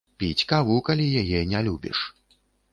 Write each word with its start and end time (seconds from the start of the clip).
Піць 0.21 0.45
каву, 0.53 0.77
калі 0.87 1.05
яе 1.23 1.45
не 1.53 1.63
любіш. 1.71 2.05